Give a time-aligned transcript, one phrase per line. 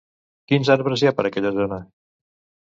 [0.51, 1.79] Quins arbres hi ha per aquella zona?